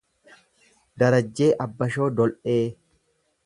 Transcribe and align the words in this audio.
Darajjee 1.03 1.51
Abbashoo 1.67 2.11
Dol’ee 2.21 2.59